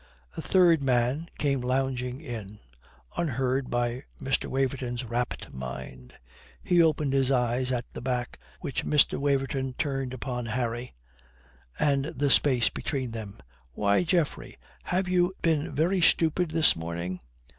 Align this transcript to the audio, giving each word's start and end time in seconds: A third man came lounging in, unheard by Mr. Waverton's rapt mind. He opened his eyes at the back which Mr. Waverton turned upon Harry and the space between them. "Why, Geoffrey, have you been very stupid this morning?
A 0.35 0.41
third 0.41 0.81
man 0.81 1.29
came 1.37 1.61
lounging 1.61 2.21
in, 2.21 2.57
unheard 3.17 3.69
by 3.69 4.05
Mr. 4.19 4.47
Waverton's 4.47 5.05
rapt 5.05 5.53
mind. 5.53 6.15
He 6.63 6.81
opened 6.81 7.13
his 7.13 7.29
eyes 7.29 7.71
at 7.71 7.85
the 7.93 8.01
back 8.01 8.39
which 8.61 8.83
Mr. 8.83 9.19
Waverton 9.19 9.73
turned 9.73 10.11
upon 10.15 10.47
Harry 10.47 10.95
and 11.77 12.05
the 12.05 12.31
space 12.31 12.67
between 12.69 13.11
them. 13.11 13.37
"Why, 13.73 14.01
Geoffrey, 14.03 14.57
have 14.85 15.07
you 15.07 15.35
been 15.43 15.71
very 15.71 16.01
stupid 16.01 16.49
this 16.49 16.75
morning? 16.75 17.19